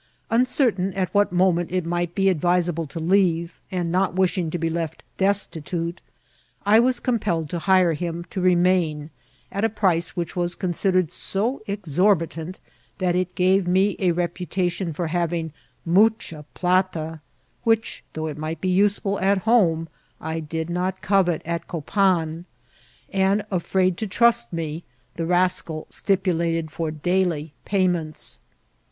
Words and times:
Uncertain 0.31 0.91
at 0.93 1.13
what 1.13 1.31
moment 1.31 1.71
it 1.71 1.85
might 1.85 2.15
be 2.15 2.27
advisable 2.27 2.87
to 2.87 2.99
leave, 2.99 3.59
and 3.69 3.91
not 3.91 4.15
wishing 4.15 4.49
to 4.49 4.57
be 4.57 4.67
left 4.67 5.03
destitute, 5.19 6.01
I 6.65 6.79
was 6.79 6.99
com 6.99 7.19
pelled 7.19 7.49
to 7.49 7.59
hire 7.59 7.93
him 7.93 8.25
to 8.31 8.41
remain, 8.41 9.11
at 9.51 9.63
a 9.63 9.69
price 9.69 10.15
which 10.15 10.35
was 10.35 10.55
con 10.55 10.73
sidered 10.73 11.11
so 11.11 11.61
exorbitant 11.67 12.57
that 12.97 13.15
it 13.15 13.35
gave 13.35 13.67
me 13.67 13.95
a 13.99 14.09
reputation 14.09 14.91
for 14.91 15.05
having 15.05 15.53
^^mucha 15.87 16.45
plata," 16.55 17.21
which, 17.63 18.03
though 18.13 18.25
it 18.25 18.39
might 18.39 18.59
be 18.59 18.75
useftd 18.75 19.21
at 19.21 19.37
home, 19.43 19.87
I 20.19 20.39
did 20.39 20.71
not 20.71 21.03
covet 21.03 21.43
at 21.45 21.67
Copan; 21.67 22.45
and, 23.13 23.43
afraid 23.51 23.97
to 23.97 24.07
trust 24.07 24.51
me, 24.51 24.83
the 25.15 25.27
rascal 25.27 25.85
stipulated 25.91 26.71
for 26.71 26.89
daily 26.89 27.53
payments. 27.65 28.39